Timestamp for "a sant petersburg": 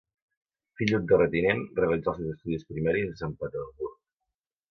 3.13-3.97